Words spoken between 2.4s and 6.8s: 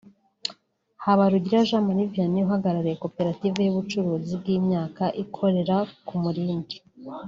uhagarariye Koperative y’Ubucuruzi bw’imyaka ikorera ku Murindi